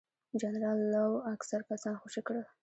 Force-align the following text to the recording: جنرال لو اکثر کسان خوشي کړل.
جنرال 0.41 0.79
لو 0.93 1.09
اکثر 1.33 1.59
کسان 1.69 1.95
خوشي 2.01 2.21
کړل. 2.27 2.45